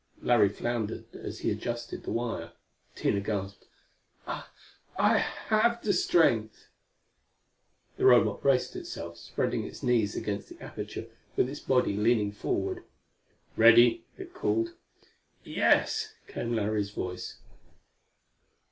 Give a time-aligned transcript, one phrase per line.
[0.23, 2.53] Larry floundered as he adjusted the wire.
[2.95, 3.67] Tina gasped.
[4.25, 4.47] "I
[5.19, 6.69] have the strength."
[7.97, 12.83] The Robot braced itself, spreading its knees against the aperture with its body leaning forward.
[13.55, 14.73] "Ready?" it called.
[15.43, 17.37] "Yes," came Larry's voice.